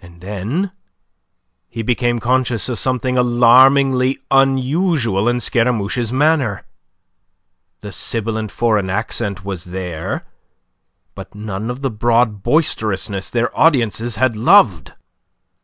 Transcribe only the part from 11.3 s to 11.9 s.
none of the